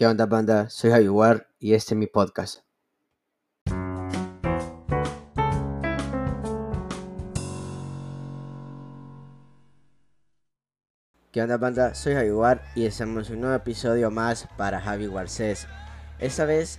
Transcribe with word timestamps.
¿Qué 0.00 0.06
onda, 0.06 0.24
banda? 0.24 0.70
Soy 0.70 0.92
Javier 0.92 1.46
y 1.58 1.74
este 1.74 1.92
es 1.92 1.98
mi 1.98 2.06
podcast. 2.06 2.60
¿Qué 11.30 11.42
onda, 11.42 11.58
banda? 11.58 11.94
Soy 11.94 12.14
Javier 12.14 12.62
y 12.74 12.86
estamos 12.86 13.28
en 13.28 13.34
un 13.34 13.40
nuevo 13.42 13.56
episodio 13.56 14.10
más 14.10 14.48
para 14.56 14.80
Javi 14.80 15.06
Garcés. 15.06 15.66
Esta 16.18 16.46
vez 16.46 16.78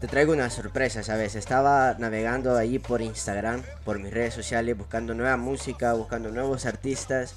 te 0.00 0.06
traigo 0.06 0.34
una 0.34 0.50
sorpresa, 0.50 1.02
¿sabes? 1.02 1.34
Estaba 1.34 1.96
navegando 1.98 2.56
ahí 2.56 2.78
por 2.78 3.02
Instagram, 3.02 3.64
por 3.84 3.98
mis 3.98 4.14
redes 4.14 4.34
sociales, 4.34 4.78
buscando 4.78 5.14
nueva 5.14 5.36
música, 5.36 5.94
buscando 5.94 6.30
nuevos 6.30 6.64
artistas. 6.64 7.34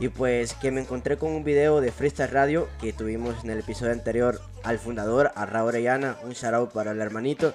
Y 0.00 0.08
pues 0.08 0.54
que 0.54 0.70
me 0.70 0.80
encontré 0.80 1.16
con 1.16 1.32
un 1.32 1.42
video 1.42 1.80
de 1.80 1.90
Freestyle 1.90 2.30
Radio 2.30 2.68
que 2.80 2.92
tuvimos 2.92 3.42
en 3.42 3.50
el 3.50 3.58
episodio 3.58 3.92
anterior 3.92 4.40
al 4.62 4.78
fundador, 4.78 5.32
a 5.34 5.44
Raúl 5.44 5.68
Orellana, 5.68 6.16
un 6.22 6.32
shout 6.32 6.72
para 6.72 6.92
el 6.92 7.00
hermanito. 7.00 7.52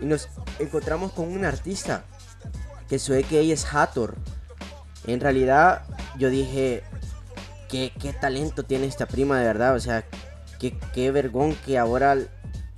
Y 0.00 0.06
nos 0.06 0.28
encontramos 0.58 1.12
con 1.12 1.28
un 1.28 1.44
artista 1.44 2.04
que 2.88 2.98
su 2.98 3.12
que 3.28 3.52
es 3.52 3.66
Hathor. 3.70 4.16
En 5.06 5.20
realidad 5.20 5.82
yo 6.18 6.30
dije, 6.30 6.82
qué, 7.68 7.92
qué 8.00 8.14
talento 8.14 8.62
tiene 8.62 8.86
esta 8.86 9.06
prima 9.06 9.38
de 9.38 9.46
verdad, 9.46 9.74
o 9.74 9.80
sea, 9.80 10.04
qué, 10.58 10.74
qué 10.94 11.10
vergón 11.10 11.54
que 11.66 11.78
ahora 11.78 12.12
el, 12.12 12.28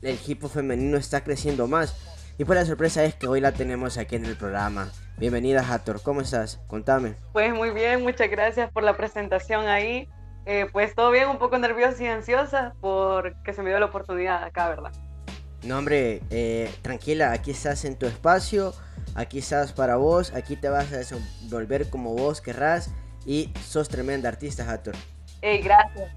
el 0.03 0.19
hip 0.27 0.45
hop 0.45 0.51
femenino 0.51 0.97
está 0.97 1.23
creciendo 1.23 1.69
más. 1.69 1.95
Y 2.39 2.45
pues 2.45 2.59
la 2.59 2.67
sorpresa 2.67 3.05
es 3.05 3.15
que 3.15 3.29
hoy 3.29 3.41
la 3.41 3.53
tenemos 3.53 3.99
aquí 3.99 4.17
en 4.17 4.25
el 4.25 4.37
programa. 4.37 4.91
Bienvenida 5.21 5.61
Hathor, 5.61 6.01
¿cómo 6.01 6.23
estás? 6.23 6.59
Contame. 6.67 7.15
Pues 7.35 7.53
muy 7.53 7.73
bien, 7.73 8.03
muchas 8.03 8.31
gracias 8.31 8.73
por 8.73 8.83
la 8.83 8.97
presentación 8.97 9.69
ahí. 9.69 10.09
Eh, 10.47 10.67
pues 10.73 10.95
todo 10.95 11.11
bien, 11.11 11.29
un 11.29 11.39
poco 11.39 11.59
nerviosa 11.59 12.03
y 12.03 12.07
ansiosa 12.07 12.73
porque 12.81 13.53
se 13.53 13.63
me 13.63 13.69
dio 13.69 13.79
la 13.79 13.85
oportunidad 13.85 14.43
acá, 14.43 14.71
¿verdad? 14.71 14.93
No, 15.63 15.77
hombre, 15.77 16.23
eh, 16.31 16.73
tranquila, 16.81 17.33
aquí 17.33 17.51
estás 17.51 17.85
en 17.85 17.97
tu 17.97 18.07
espacio, 18.07 18.73
aquí 19.15 19.41
estás 19.41 19.75
para 19.75 19.97
vos, 19.97 20.33
aquí 20.33 20.57
te 20.57 20.71
vas 20.71 20.91
a 20.91 20.97
desenvolver 20.97 21.91
como 21.91 22.15
vos 22.15 22.41
querrás 22.41 22.91
y 23.27 23.53
sos 23.63 23.91
tremenda 23.91 24.31
artista, 24.31 24.73
Hathor. 24.73 24.95
Hey, 25.43 25.61
gracias. 25.63 26.11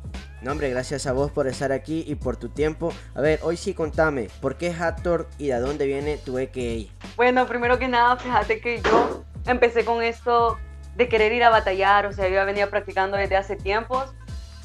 No, 0.44 0.52
hombre, 0.52 0.70
gracias 0.70 1.08
a 1.08 1.14
vos 1.14 1.32
por 1.32 1.48
estar 1.48 1.72
aquí 1.72 2.04
y 2.06 2.16
por 2.16 2.36
tu 2.36 2.50
tiempo. 2.50 2.92
A 3.16 3.22
ver, 3.22 3.40
hoy 3.44 3.56
sí 3.56 3.74
contame, 3.74 4.28
¿por 4.42 4.58
qué 4.58 4.76
Hathor 4.78 5.30
y 5.38 5.48
de 5.48 5.60
dónde 5.62 5.86
viene 5.86 6.18
tu 6.18 6.38
EKI? 6.38 6.92
Bueno, 7.16 7.48
primero 7.48 7.80
que 7.80 7.88
nada, 7.88 8.18
fíjate 8.18 8.60
que 8.60 8.82
yo 8.82 9.24
empecé 9.46 9.86
con 9.86 10.04
esto 10.04 10.58
de 10.98 11.08
querer 11.08 11.32
ir 11.32 11.46
a 11.46 11.50
batallar, 11.50 12.08
o 12.08 12.12
sea, 12.12 12.28
yo 12.28 12.36
ya 12.36 12.44
venía 12.44 12.70
practicando 12.70 13.16
desde 13.16 13.38
hace 13.38 13.56
tiempos, 13.56 14.14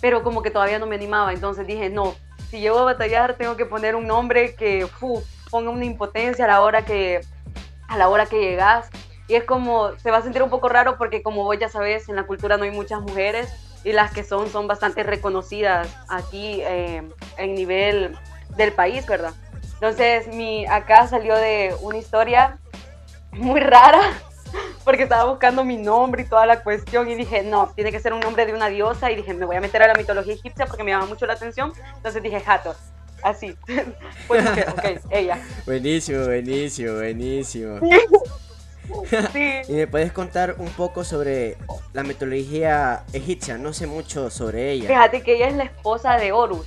pero 0.01 0.25
como 0.25 0.43
que 0.43 0.51
todavía 0.51 0.81
no 0.81 0.87
me 0.87 0.97
animaba, 0.97 1.33
entonces 1.33 1.65
dije, 1.65 1.91
no, 1.91 2.17
si 2.51 2.59
llego 2.59 2.81
a 2.81 2.85
batallar 2.85 3.35
tengo 3.35 3.57
que 3.57 3.65
poner 3.65 3.95
un 3.95 4.09
nombre 4.09 4.57
que 4.57 4.85
ponga 5.49 5.71
una 5.71 5.85
impotencia 5.85 6.47
a 6.47 6.49
la 6.49 6.61
hora 6.61 6.85
que 6.85 7.21
a 7.87 7.97
la 7.97 8.09
hora 8.09 8.27
que 8.27 8.41
llegas 8.41 8.91
y 9.29 9.37
es 9.37 9.45
como 9.45 9.97
se 9.99 10.11
va 10.11 10.19
a 10.19 10.23
sentir 10.23 10.43
un 10.43 10.51
poco 10.51 10.69
raro 10.69 10.99
porque 10.99 11.23
como 11.23 11.45
vos 11.45 11.57
ya 11.59 11.69
sabes 11.69 12.09
en 12.09 12.17
la 12.17 12.27
cultura 12.27 12.57
no 12.57 12.65
hay 12.65 12.71
muchas 12.73 13.01
mujeres 13.01 13.49
y 13.85 13.93
las 13.93 14.13
que 14.13 14.25
son 14.25 14.51
son 14.51 14.67
bastante 14.67 15.03
reconocidas 15.03 15.89
aquí 16.09 16.61
eh, 16.63 17.03
en 17.37 17.55
nivel 17.55 18.17
del 18.57 18.73
país, 18.73 19.07
¿verdad? 19.07 19.33
Entonces 19.75 20.29
mi 20.29 20.67
acá 20.67 21.07
salió 21.07 21.37
de 21.37 21.75
una 21.81 21.99
historia 21.99 22.59
muy 23.33 23.61
rara 23.61 24.01
porque 24.85 25.05
estaba 25.05 25.31
buscando 25.31 25.65
mi 25.65 25.77
nombre 25.77 26.23
y 26.23 26.25
toda 26.25 26.47
la 26.47 26.63
cuestión 26.63 27.09
y 27.09 27.15
dije, 27.15 27.43
no, 27.43 27.73
tiene 27.75 27.93
que 27.93 28.01
ser 28.01 28.13
un 28.13 28.21
nombre 28.21 28.47
de 28.47 28.55
una 28.55 28.69
diosa 28.69 29.11
y 29.11 29.17
dije, 29.17 29.35
me 29.35 29.47
voy 29.47 29.57
a 29.57 29.61
meter 29.61 29.83
a 29.83 29.89
la 29.89 29.95
mitología 29.95 30.35
egipcia 30.35 30.67
porque 30.67 30.83
me 30.83 30.91
llama 30.91 31.07
mucho 31.07 31.27
la 31.27 31.35
atención. 31.35 31.73
Entonces 31.97 32.23
dije, 32.23 32.43
Hathor. 32.45 32.77
Así. 33.23 33.57
pues 34.29 34.47
ok, 34.47 35.01
ella. 35.11 35.39
Buenísimo, 35.67 36.25
buenísimo, 36.25 36.95
buenísimo. 36.95 37.81
Sí. 39.33 39.53
¿Y 39.69 39.73
me 39.73 39.87
puedes 39.87 40.13
contar 40.13 40.57
un 40.59 40.69
poco 40.71 41.05
sobre 41.05 41.57
la 41.93 42.03
mitología 42.03 43.05
egipcia? 43.13 43.59
No 43.59 43.73
sé 43.73 43.87
mucho 43.87 44.31
sobre 44.31 44.73
ella. 44.73 44.89
Fíjate 44.89 45.23
que 45.23 45.37
ella 45.37 45.49
es 45.49 45.55
la 45.55 45.65
esposa 45.65 46.17
de 46.17 46.33
Horus. 46.33 46.67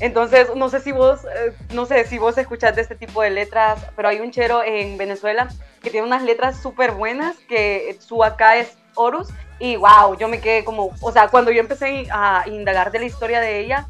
Entonces, 0.00 0.48
no 0.56 0.68
sé 0.68 0.80
si 0.80 0.92
vos, 0.92 1.20
eh, 1.24 1.52
no 1.72 1.86
sé 1.86 2.04
si 2.04 2.18
vos 2.18 2.36
escuchás 2.36 2.74
de 2.74 2.82
este 2.82 2.96
tipo 2.96 3.22
de 3.22 3.30
letras, 3.30 3.78
pero 3.94 4.08
hay 4.08 4.20
un 4.20 4.30
chero 4.30 4.62
en 4.64 4.98
Venezuela 4.98 5.48
que 5.82 5.90
tiene 5.90 6.06
unas 6.06 6.22
letras 6.22 6.60
súper 6.60 6.92
buenas, 6.92 7.36
que 7.48 7.96
su 8.00 8.24
acá 8.24 8.56
es 8.56 8.76
Horus, 8.96 9.28
y 9.60 9.76
wow, 9.76 10.16
yo 10.18 10.28
me 10.28 10.40
quedé 10.40 10.64
como, 10.64 10.90
o 11.00 11.12
sea, 11.12 11.28
cuando 11.28 11.50
yo 11.52 11.60
empecé 11.60 12.06
a 12.10 12.44
indagar 12.48 12.90
de 12.90 13.00
la 13.00 13.04
historia 13.04 13.40
de 13.40 13.60
ella, 13.60 13.88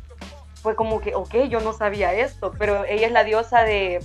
fue 0.62 0.74
como 0.74 1.00
que, 1.00 1.14
ok, 1.14 1.34
yo 1.48 1.60
no 1.60 1.72
sabía 1.72 2.12
esto, 2.12 2.52
pero 2.58 2.84
ella 2.84 3.06
es 3.06 3.12
la 3.12 3.24
diosa 3.24 3.62
de, 3.62 4.00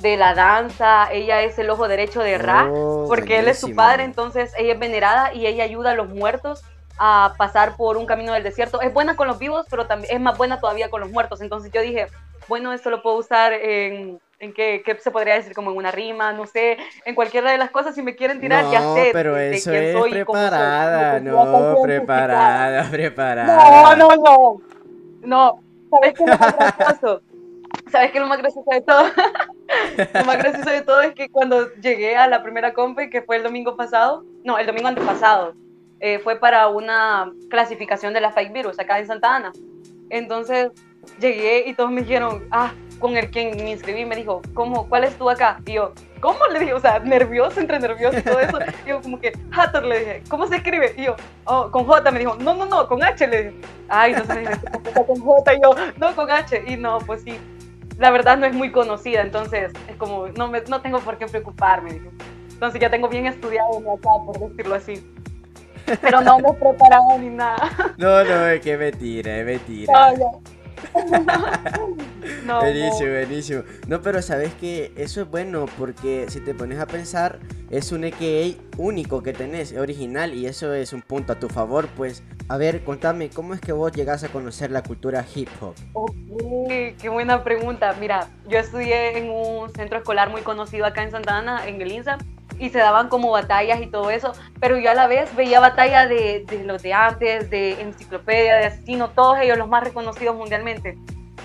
de 0.00 0.16
la 0.16 0.34
danza, 0.34 1.12
ella 1.12 1.42
es 1.42 1.58
el 1.58 1.70
ojo 1.70 1.88
derecho 1.88 2.20
de 2.20 2.38
Ra, 2.38 2.68
oh, 2.70 3.06
porque 3.06 3.38
él 3.38 3.48
es 3.48 3.58
su 3.58 3.74
padre, 3.74 4.04
entonces 4.04 4.52
ella 4.58 4.74
es 4.74 4.78
venerada 4.78 5.34
y 5.34 5.46
ella 5.46 5.64
ayuda 5.64 5.92
a 5.92 5.94
los 5.94 6.08
muertos 6.08 6.62
a 6.98 7.34
pasar 7.38 7.76
por 7.76 7.96
un 7.96 8.06
camino 8.06 8.32
del 8.32 8.42
desierto. 8.42 8.80
Es 8.82 8.92
buena 8.92 9.16
con 9.16 9.26
los 9.26 9.38
vivos, 9.38 9.66
pero 9.70 9.86
también 9.86 10.14
es 10.14 10.20
más 10.20 10.36
buena 10.36 10.60
todavía 10.60 10.90
con 10.90 11.00
los 11.00 11.10
muertos. 11.10 11.40
Entonces 11.40 11.72
yo 11.72 11.80
dije, 11.80 12.08
bueno, 12.46 12.72
esto 12.72 12.90
lo 12.90 13.02
puedo 13.02 13.16
usar 13.16 13.54
en, 13.54 14.20
en 14.38 14.52
qué, 14.52 14.82
qué, 14.84 14.98
se 14.98 15.10
podría 15.10 15.34
decir, 15.34 15.54
como 15.54 15.70
en 15.70 15.76
una 15.76 15.90
rima, 15.90 16.32
no 16.32 16.46
sé, 16.46 16.76
en 17.04 17.14
cualquiera 17.14 17.52
de 17.52 17.58
las 17.58 17.70
cosas, 17.70 17.94
si 17.94 18.02
me 18.02 18.16
quieren 18.16 18.40
tirar, 18.40 18.64
no, 18.64 18.72
ya 18.72 18.94
sé. 18.94 19.10
pero 19.12 19.38
eso 19.38 19.72
es 19.72 19.96
preparada, 20.10 21.20
no, 21.20 21.80
preparada, 21.82 22.84
preparada. 22.90 23.96
No, 23.96 23.96
no, 23.96 24.16
no. 24.16 24.62
No, 25.22 25.60
¿sabes 25.90 26.14
qué 26.14 26.24
es 26.24 26.30
lo 26.30 26.38
más 26.38 26.56
gracioso? 26.56 27.22
¿Sabes 27.90 28.10
qué 28.10 28.18
es 28.18 28.22
lo 28.22 28.28
más 28.28 28.38
gracioso 28.38 28.70
de 28.70 28.80
todo? 28.80 29.04
lo 30.14 30.24
más 30.24 30.38
gracioso 30.38 30.70
de 30.70 30.82
todo 30.82 31.00
es 31.02 31.14
que 31.14 31.28
cuando 31.28 31.72
llegué 31.74 32.16
a 32.16 32.26
la 32.26 32.42
primera 32.42 32.72
compe, 32.72 33.10
que 33.10 33.22
fue 33.22 33.36
el 33.36 33.42
domingo 33.42 33.76
pasado, 33.76 34.24
no, 34.44 34.58
el 34.58 34.66
domingo 34.66 34.88
antepasado, 34.88 35.54
eh, 36.00 36.18
fue 36.18 36.36
para 36.36 36.68
una 36.68 37.32
clasificación 37.50 38.14
de 38.14 38.20
la 38.20 38.32
fake 38.32 38.52
virus 38.52 38.78
acá 38.78 38.98
en 38.98 39.06
Santa 39.06 39.36
Ana. 39.36 39.52
Entonces 40.08 40.70
llegué 41.20 41.64
y 41.66 41.74
todos 41.74 41.90
me 41.90 42.02
dijeron, 42.02 42.46
ah, 42.50 42.72
con 42.98 43.16
el 43.16 43.30
quien 43.30 43.56
me 43.56 43.70
inscribí, 43.70 44.04
me 44.04 44.16
dijo, 44.16 44.42
¿cómo? 44.54 44.88
¿Cuál 44.88 45.04
es 45.04 45.16
tú 45.16 45.28
acá? 45.28 45.60
Y 45.66 45.72
yo, 45.72 45.92
¿cómo? 46.20 46.38
Le 46.52 46.60
dije, 46.60 46.74
o 46.74 46.80
sea, 46.80 46.98
nervioso, 46.98 47.58
entre 47.58 47.80
nervioso 47.80 48.18
y 48.18 48.22
todo 48.22 48.40
eso. 48.40 48.58
Y 48.84 48.88
yo, 48.90 49.00
como 49.00 49.18
que, 49.18 49.32
Hathor, 49.50 49.84
le 49.84 49.98
dije, 49.98 50.22
¿cómo 50.28 50.46
se 50.46 50.56
escribe? 50.56 50.94
Y 50.96 51.04
yo, 51.04 51.16
oh, 51.44 51.70
con 51.70 51.86
J, 51.86 52.10
me 52.10 52.18
dijo, 52.18 52.36
no, 52.36 52.54
no, 52.54 52.66
no, 52.66 52.86
con 52.86 53.02
H, 53.02 53.26
le 53.26 53.42
dije. 53.44 53.60
Ay, 53.88 54.12
entonces 54.12 54.58
con 55.06 55.20
J, 55.20 55.54
y 55.54 55.62
yo, 55.62 55.74
no, 55.96 56.14
con 56.14 56.30
H. 56.30 56.62
Y 56.66 56.76
no, 56.76 56.98
pues 57.00 57.22
sí, 57.22 57.38
la 58.00 58.10
verdad 58.10 58.38
no 58.38 58.46
es 58.46 58.54
muy 58.54 58.72
conocida, 58.72 59.20
entonces 59.20 59.72
es 59.86 59.96
como, 59.96 60.28
no, 60.28 60.48
me, 60.48 60.62
no 60.62 60.80
tengo 60.80 61.00
por 61.00 61.18
qué 61.18 61.26
preocuparme. 61.26 62.00
Entonces 62.50 62.80
ya 62.80 62.90
tengo 62.90 63.08
bien 63.08 63.26
estudiado 63.26 63.78
acá, 63.78 64.08
por 64.24 64.38
decirlo 64.38 64.74
así. 64.74 65.06
Pero 66.00 66.22
no 66.22 66.38
me 66.38 66.48
he 66.48 66.52
preparado 66.54 67.18
ni 67.18 67.28
nada. 67.28 67.58
No, 67.98 68.24
no, 68.24 68.46
es 68.46 68.60
que 68.62 68.76
mentira, 68.78 69.36
es 69.38 69.44
mentira. 69.44 69.92
No, 69.92 70.16
no, 70.16 70.42
buenísimo, 72.60 73.10
buenísimo. 73.10 73.62
No, 73.86 74.00
pero 74.02 74.22
sabes 74.22 74.52
que 74.54 74.92
eso 74.96 75.22
es 75.22 75.30
bueno 75.30 75.66
porque 75.78 76.26
si 76.28 76.40
te 76.40 76.54
pones 76.54 76.78
a 76.78 76.86
pensar, 76.86 77.38
es 77.70 77.92
un 77.92 78.04
EKA 78.04 78.58
único 78.76 79.22
que 79.22 79.32
tenés, 79.32 79.76
original, 79.76 80.34
y 80.34 80.46
eso 80.46 80.74
es 80.74 80.92
un 80.92 81.02
punto 81.02 81.32
a 81.32 81.36
tu 81.38 81.48
favor. 81.48 81.88
Pues, 81.96 82.22
a 82.48 82.56
ver, 82.56 82.82
contame, 82.82 83.30
¿cómo 83.30 83.54
es 83.54 83.60
que 83.60 83.72
vos 83.72 83.92
llegás 83.92 84.24
a 84.24 84.28
conocer 84.28 84.70
la 84.70 84.82
cultura 84.82 85.24
hip 85.34 85.48
hop? 85.60 85.74
Ok, 85.92 86.16
qué 87.00 87.08
buena 87.08 87.44
pregunta. 87.44 87.94
Mira, 88.00 88.28
yo 88.48 88.58
estudié 88.58 89.18
en 89.18 89.30
un 89.30 89.70
centro 89.70 89.98
escolar 89.98 90.30
muy 90.30 90.42
conocido 90.42 90.86
acá 90.86 91.02
en 91.02 91.10
Santa 91.10 91.38
Ana, 91.38 91.68
en 91.68 91.80
el 91.80 91.92
INSA 91.92 92.18
y 92.60 92.68
se 92.68 92.78
daban 92.78 93.08
como 93.08 93.30
batallas 93.30 93.80
y 93.80 93.86
todo 93.86 94.10
eso, 94.10 94.32
pero 94.60 94.78
yo 94.78 94.90
a 94.90 94.94
la 94.94 95.06
vez 95.06 95.34
veía 95.34 95.58
batalla 95.60 96.06
de, 96.06 96.44
de 96.46 96.62
los 96.64 96.82
de 96.82 96.92
antes, 96.92 97.50
de 97.50 97.80
Enciclopedia, 97.80 98.56
de 98.56 98.66
Asesino, 98.66 99.08
todos 99.10 99.38
ellos 99.40 99.58
los 99.58 99.68
más 99.68 99.82
reconocidos 99.82 100.36
mundialmente. 100.36 100.96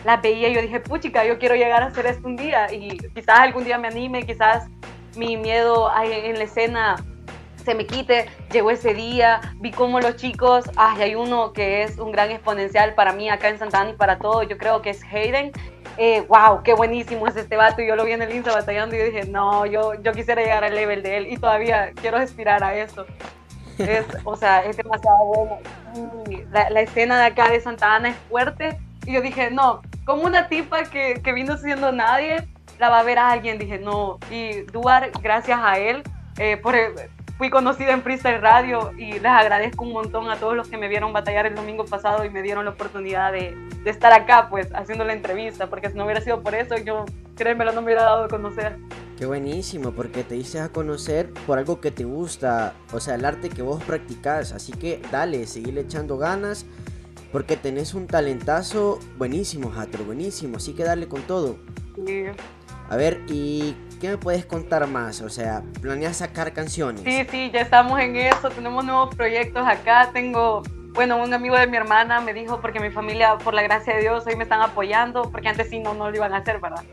Las 0.04 0.22
veía 0.22 0.50
y 0.50 0.54
yo 0.54 0.62
dije, 0.62 0.82
puchica, 0.82 1.26
yo 1.26 1.40
quiero 1.40 1.56
llegar 1.56 1.82
a 1.82 1.88
hacer 1.88 2.06
esto 2.06 2.28
un 2.28 2.36
día 2.36 2.72
y 2.72 2.98
quizás 3.16 3.40
algún 3.40 3.64
día 3.64 3.78
me 3.78 3.88
anime, 3.88 4.26
quizás 4.26 4.68
mi 5.16 5.38
miedo 5.38 5.90
en 6.04 6.38
la 6.38 6.44
escena 6.44 6.98
se 7.64 7.74
me 7.74 7.86
quite. 7.88 8.28
Llegó 8.52 8.72
ese 8.72 8.94
día, 8.94 9.42
vi 9.56 9.72
cómo 9.72 10.00
los 10.00 10.16
chicos, 10.18 10.66
ay, 10.76 11.02
hay 11.02 11.16
uno 11.16 11.52
que 11.52 11.84
es 11.84 11.98
un 11.98 12.12
gran 12.12 12.30
exponencial 12.32 12.94
para 12.94 13.14
mí 13.14 13.30
acá 13.30 13.50
en 13.50 13.58
Santana 13.58 13.90
y 13.90 13.94
para 13.94 14.20
todo, 14.20 14.44
yo 14.44 14.58
creo 14.58 14.82
que 14.82 14.92
es 14.92 15.04
Hayden, 15.04 15.52
eh, 15.98 16.26
wow, 16.28 16.64
qué 16.64 16.74
buenísimo 16.74 17.28
es 17.28 17.36
este 17.36 17.56
vato. 17.56 17.82
Y 17.82 17.88
yo 17.88 17.96
lo 17.96 18.06
vi 18.06 18.12
en 18.12 18.22
el 18.22 18.34
Insta 18.34 18.54
batallando 18.54 18.96
y 18.96 19.00
dije, 19.00 19.26
no, 19.26 19.66
yo, 19.66 19.94
yo 20.02 20.12
quisiera 20.14 20.42
llegar 20.42 20.64
al 20.64 20.76
level 20.76 21.04
de 21.04 21.18
él 21.18 21.28
y 21.28 21.38
todavía 21.38 21.92
quiero 22.02 22.18
aspirar 22.18 22.64
a 22.64 22.76
eso. 22.76 23.06
Es, 23.78 24.06
o 24.24 24.36
sea, 24.36 24.64
es 24.64 24.78
demasiado 24.78 25.26
bueno. 25.26 25.60
La, 26.52 26.70
la, 26.70 26.82
escena 26.82 27.20
de 27.20 27.26
acá 27.26 27.50
de 27.50 27.60
Santa 27.60 27.96
Ana 27.96 28.10
es 28.10 28.16
fuerte. 28.30 28.78
Y 29.06 29.14
yo 29.14 29.22
dije, 29.22 29.52
no, 29.52 29.82
como 30.06 30.24
una 30.24 30.48
tipa 30.48 30.84
que, 30.86 31.22
que 31.22 31.34
vino 31.34 31.58
siendo 31.58 31.92
nadie, 31.92 32.48
la 32.80 32.90
va 32.90 33.00
a 33.00 33.04
ver 33.04 33.20
a 33.20 33.32
alguien. 33.32 33.58
Dije, 33.58 33.80
no. 33.80 34.20
Y 34.32 34.62
Duar, 34.62 35.12
gracias 35.22 35.60
a 35.62 35.78
él, 35.78 36.04
eh, 36.38 36.58
por 36.58 36.76
fui 37.38 37.50
conocida 37.50 37.92
en 37.92 38.02
Freestyle 38.02 38.42
Radio 38.42 38.92
y 38.98 39.14
les 39.14 39.26
agradezco 39.26 39.84
un 39.84 39.94
montón 39.94 40.30
a 40.30 40.38
todos 40.38 40.56
los 40.56 40.68
que 40.68 40.78
me 40.78 40.88
vieron 40.88 41.12
batallar 41.14 41.46
el 41.46 41.56
domingo 41.56 41.86
pasado 41.86 42.24
y 42.24 42.30
me 42.30 42.42
dieron 42.42 42.66
la 42.66 42.72
oportunidad 42.72 43.32
de, 43.32 43.56
de 43.84 43.90
estar 43.90 44.14
acá, 44.14 44.48
pues, 44.50 44.70
haciendo 44.74 45.04
la 45.04 45.14
entrevista, 45.14 45.70
porque 45.70 45.90
si 45.90 45.96
no 45.96 46.06
hubiera 46.06 46.22
sido 46.22 46.42
por 46.42 46.56
eso, 46.56 46.78
yo, 46.78 47.06
créemelo, 47.36 47.72
no 47.74 47.82
me 47.82 47.88
hubiera 47.88 48.04
dado 48.04 48.26
a 48.26 48.28
conocer. 48.28 48.78
Qué 49.18 49.26
buenísimo, 49.26 49.92
porque 49.92 50.24
te 50.24 50.36
dices 50.36 50.62
a 50.62 50.70
conocer 50.70 51.32
por 51.46 51.58
algo 51.58 51.80
que 51.80 51.92
te 51.92 52.04
gusta, 52.04 52.74
o 52.92 53.00
sea, 53.00 53.16
el 53.16 53.26
arte 53.26 53.50
que 53.50 53.62
vos 53.62 53.84
practicás, 53.84 54.52
así 54.52 54.74
que 54.74 55.02
dale, 55.12 55.46
seguile 55.48 55.82
echando 55.82 56.18
ganas, 56.18 56.66
porque 57.32 57.58
tenés 57.58 57.94
un 57.94 58.08
talentazo 58.08 59.00
buenísimo, 59.18 59.72
Hatter, 59.76 60.04
buenísimo, 60.04 60.58
así 60.58 60.74
que 60.74 60.84
dale 60.84 61.08
con 61.08 61.22
todo. 61.24 61.58
Sí. 62.06 62.26
A 62.90 62.96
ver, 62.98 63.22
¿y 63.28 63.76
qué 64.00 64.10
me 64.10 64.18
puedes 64.18 64.46
contar 64.46 64.86
más? 64.88 65.22
O 65.22 65.30
sea, 65.30 65.64
¿planeas 65.82 66.18
sacar 66.18 66.54
canciones? 66.54 67.02
Sí, 67.04 67.26
sí, 67.30 67.52
ya 67.52 67.62
estamos 67.62 68.00
en 68.00 68.16
eso, 68.16 68.50
tenemos 68.50 68.86
nuevos 68.86 69.14
proyectos 69.16 69.66
acá, 69.68 70.12
tengo, 70.14 70.62
bueno, 70.94 71.18
un 71.22 71.34
amigo 71.34 71.58
de 71.58 71.68
mi 71.68 71.78
hermana 71.78 72.22
me 72.22 72.34
dijo, 72.34 72.62
porque 72.62 72.80
mi 72.80 72.92
familia, 72.92 73.38
por 73.38 73.54
la 73.54 73.64
gracia 73.64 73.96
de 73.96 74.02
Dios, 74.02 74.26
hoy 74.28 74.36
me 74.36 74.44
están 74.44 74.62
apoyando, 74.62 75.32
porque 75.32 75.50
antes 75.50 75.70
sí 75.70 75.80
no, 75.80 75.94
no 75.94 76.10
lo 76.10 76.16
iban 76.16 76.34
a 76.34 76.38
hacer, 76.38 76.60
¿verdad? 76.60 76.84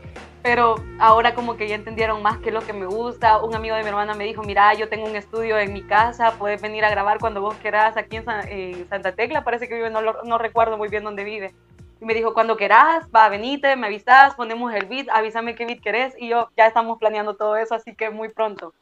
Pero 0.41 0.75
ahora 0.99 1.35
como 1.35 1.55
que 1.55 1.69
ya 1.69 1.75
entendieron 1.75 2.21
más 2.21 2.39
qué 2.39 2.49
es 2.49 2.53
lo 2.53 2.59
que 2.61 2.73
me 2.73 2.85
gusta. 2.85 3.41
Un 3.41 3.55
amigo 3.55 3.77
de 3.77 3.83
mi 3.83 3.87
hermana 3.87 4.13
me 4.13 4.25
dijo, 4.25 4.43
mira, 4.43 4.73
yo 4.73 4.89
tengo 4.89 5.05
un 5.05 5.15
estudio 5.15 5.57
en 5.57 5.71
mi 5.71 5.83
casa, 5.83 6.33
puedes 6.37 6.61
venir 6.61 6.83
a 6.83 6.89
grabar 6.89 7.17
cuando 7.19 7.39
vos 7.39 7.55
quieras 7.61 7.95
aquí 7.95 8.17
en, 8.17 8.25
San- 8.25 8.45
en 8.49 8.85
Santa 8.89 9.13
Tecla, 9.13 9.45
parece 9.45 9.69
que 9.69 9.75
vive, 9.75 9.89
no, 9.89 10.01
no 10.01 10.37
recuerdo 10.37 10.77
muy 10.77 10.89
bien 10.89 11.05
dónde 11.05 11.23
vive. 11.23 11.55
Y 12.03 12.05
me 12.05 12.13
dijo, 12.13 12.33
cuando 12.33 12.57
querás, 12.57 13.07
va, 13.15 13.29
venite, 13.29 13.77
me 13.77 13.87
avisas, 13.87 14.35
ponemos 14.35 14.73
el 14.73 14.87
beat, 14.87 15.07
avísame 15.07 15.55
qué 15.55 15.65
beat 15.65 15.79
querés. 15.79 16.13
Y 16.19 16.27
yo, 16.27 16.49
ya 16.57 16.67
estamos 16.67 16.99
planeando 16.99 17.37
todo 17.37 17.55
eso, 17.55 17.75
así 17.75 17.95
que 17.95 18.09
muy 18.09 18.27
pronto. 18.27 18.73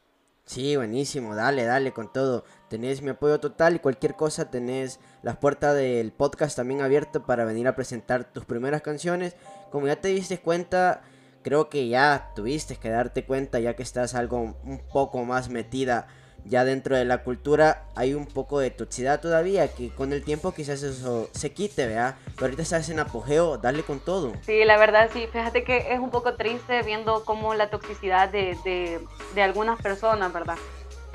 Sí, 0.43 0.75
buenísimo, 0.75 1.35
dale, 1.35 1.65
dale 1.65 1.91
con 1.93 2.11
todo. 2.11 2.45
Tenés 2.67 3.03
mi 3.03 3.11
apoyo 3.11 3.39
total 3.39 3.75
y 3.75 3.79
cualquier 3.79 4.15
cosa 4.15 4.49
tenés 4.49 4.99
las 5.21 5.37
puertas 5.37 5.75
del 5.75 6.11
podcast 6.11 6.55
también 6.55 6.81
abiertas 6.81 7.21
para 7.21 7.45
venir 7.45 7.67
a 7.67 7.75
presentar 7.75 8.23
tus 8.23 8.45
primeras 8.45 8.81
canciones. 8.81 9.35
Como 9.69 9.85
ya 9.85 9.97
te 9.97 10.07
diste 10.07 10.39
cuenta, 10.39 11.03
creo 11.43 11.69
que 11.69 11.89
ya 11.89 12.31
tuviste 12.35 12.77
que 12.77 12.89
darte 12.89 13.23
cuenta 13.23 13.59
ya 13.59 13.75
que 13.75 13.83
estás 13.83 14.15
algo 14.15 14.39
un 14.39 14.81
poco 14.91 15.23
más 15.25 15.49
metida 15.49 16.07
ya 16.45 16.65
dentro 16.65 16.95
de 16.95 17.05
la 17.05 17.23
cultura. 17.23 17.83
Hay 17.95 18.13
un 18.13 18.25
poco 18.25 18.59
de 18.59 18.71
toxicidad 18.71 19.19
todavía 19.21 19.67
que 19.69 19.89
con 19.89 20.13
el 20.13 20.23
tiempo 20.23 20.53
quizás 20.53 20.83
eso 20.83 21.29
se 21.33 21.53
quite, 21.53 21.87
¿verdad? 21.87 22.15
Pero 22.35 22.45
ahorita 22.45 22.61
estás 22.63 22.89
en 22.89 22.99
apogeo, 22.99 23.57
dale 23.57 23.83
con 23.83 23.99
todo. 23.99 24.33
Sí, 24.45 24.63
la 24.65 24.77
verdad 24.77 25.09
sí. 25.13 25.27
Fíjate 25.31 25.63
que 25.63 25.93
es 25.93 25.99
un 25.99 26.09
poco 26.09 26.35
triste 26.35 26.81
viendo 26.83 27.23
cómo 27.25 27.53
la 27.53 27.69
toxicidad 27.69 28.29
de, 28.29 28.57
de, 28.63 28.99
de 29.35 29.41
algunas 29.41 29.81
personas, 29.81 30.31
¿verdad? 30.33 30.57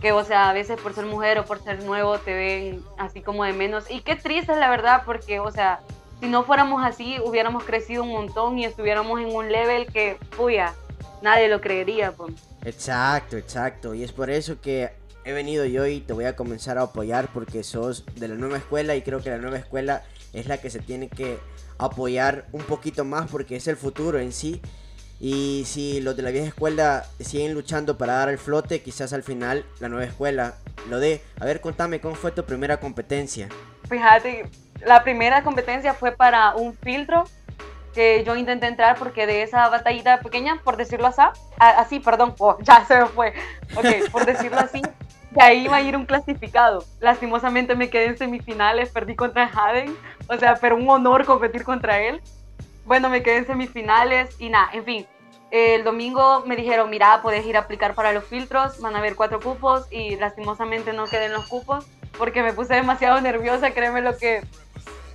Que, 0.00 0.12
o 0.12 0.24
sea, 0.24 0.50
a 0.50 0.52
veces 0.52 0.78
por 0.80 0.94
ser 0.94 1.06
mujer 1.06 1.38
o 1.38 1.44
por 1.44 1.62
ser 1.62 1.82
nuevo 1.82 2.18
te 2.18 2.34
ven 2.34 2.84
así 2.98 3.22
como 3.22 3.44
de 3.44 3.52
menos. 3.52 3.90
Y 3.90 4.02
qué 4.02 4.14
triste, 4.16 4.54
la 4.54 4.68
verdad, 4.68 5.02
porque, 5.06 5.40
o 5.40 5.50
sea, 5.50 5.80
si 6.20 6.28
no 6.28 6.44
fuéramos 6.44 6.84
así, 6.84 7.16
hubiéramos 7.24 7.64
crecido 7.64 8.02
un 8.02 8.10
montón 8.10 8.58
y 8.58 8.66
estuviéramos 8.66 9.20
en 9.20 9.34
un 9.34 9.50
level 9.50 9.86
que, 9.86 10.18
puya, 10.36 10.74
nadie 11.22 11.48
lo 11.48 11.60
creería, 11.60 12.12
pues. 12.12 12.34
Exacto, 12.64 13.36
exacto. 13.36 13.94
Y 13.94 14.02
es 14.02 14.12
por 14.12 14.28
eso 14.28 14.60
que 14.60 14.92
he 15.26 15.32
venido 15.32 15.64
yo 15.66 15.86
y 15.86 16.00
te 16.00 16.12
voy 16.12 16.24
a 16.24 16.36
comenzar 16.36 16.78
a 16.78 16.82
apoyar 16.82 17.28
porque 17.34 17.64
sos 17.64 18.04
de 18.14 18.28
la 18.28 18.36
nueva 18.36 18.58
escuela 18.58 18.94
y 18.94 19.02
creo 19.02 19.20
que 19.20 19.28
la 19.28 19.38
nueva 19.38 19.58
escuela 19.58 20.04
es 20.32 20.46
la 20.46 20.58
que 20.58 20.70
se 20.70 20.78
tiene 20.78 21.08
que 21.08 21.40
apoyar 21.78 22.46
un 22.52 22.62
poquito 22.62 23.04
más 23.04 23.28
porque 23.28 23.56
es 23.56 23.66
el 23.66 23.76
futuro 23.76 24.20
en 24.20 24.32
sí. 24.32 24.62
Y 25.18 25.64
si 25.66 26.00
los 26.00 26.16
de 26.16 26.22
la 26.22 26.30
vieja 26.30 26.46
escuela 26.46 27.04
siguen 27.18 27.54
luchando 27.54 27.98
para 27.98 28.12
dar 28.14 28.28
el 28.28 28.38
flote, 28.38 28.82
quizás 28.82 29.12
al 29.12 29.24
final 29.24 29.64
la 29.80 29.88
nueva 29.88 30.04
escuela 30.04 30.54
lo 30.88 31.00
dé. 31.00 31.20
A 31.40 31.44
ver, 31.44 31.60
contame 31.60 32.00
cómo 32.00 32.14
fue 32.14 32.30
tu 32.30 32.44
primera 32.44 32.78
competencia. 32.78 33.48
Fíjate, 33.88 34.48
la 34.84 35.02
primera 35.02 35.42
competencia 35.42 35.92
fue 35.92 36.12
para 36.12 36.54
un 36.54 36.72
filtro 36.74 37.24
que 37.92 38.22
yo 38.24 38.36
intenté 38.36 38.68
entrar 38.68 38.96
porque 38.96 39.26
de 39.26 39.42
esa 39.42 39.68
batallita 39.70 40.20
pequeña, 40.20 40.60
por 40.62 40.76
decirlo 40.76 41.08
así, 41.08 41.22
así, 41.58 41.98
perdón, 41.98 42.34
oh, 42.38 42.58
ya 42.60 42.84
se 42.84 43.00
me 43.00 43.06
fue, 43.06 43.32
ok, 43.74 44.10
por 44.12 44.26
decirlo 44.26 44.58
así, 44.58 44.82
de 45.36 45.42
ahí 45.42 45.64
iba 45.66 45.76
a 45.76 45.82
ir 45.82 45.94
un 45.96 46.06
clasificado. 46.06 46.82
Lastimosamente 46.98 47.76
me 47.76 47.90
quedé 47.90 48.06
en 48.06 48.16
semifinales, 48.16 48.90
perdí 48.90 49.14
contra 49.14 49.44
Haden, 49.44 49.94
o 50.28 50.36
sea, 50.38 50.56
pero 50.58 50.76
un 50.76 50.88
honor 50.88 51.26
competir 51.26 51.62
contra 51.62 52.00
él. 52.00 52.22
Bueno, 52.86 53.10
me 53.10 53.22
quedé 53.22 53.38
en 53.38 53.46
semifinales 53.46 54.34
y 54.40 54.48
nada, 54.48 54.70
en 54.72 54.84
fin. 54.84 55.06
El 55.50 55.84
domingo 55.84 56.42
me 56.46 56.56
dijeron, 56.56 56.88
mira, 56.88 57.20
puedes 57.20 57.44
ir 57.44 57.56
a 57.56 57.60
aplicar 57.60 57.94
para 57.94 58.12
los 58.12 58.24
filtros, 58.24 58.80
van 58.80 58.96
a 58.96 58.98
haber 58.98 59.14
cuatro 59.14 59.38
cupos 59.38 59.86
y 59.92 60.16
lastimosamente 60.16 60.94
no 60.94 61.04
quedé 61.04 61.26
en 61.26 61.32
los 61.34 61.46
cupos 61.46 61.86
porque 62.16 62.42
me 62.42 62.54
puse 62.54 62.74
demasiado 62.74 63.20
nerviosa, 63.20 63.72
créeme 63.72 64.00
lo 64.00 64.16
que 64.16 64.42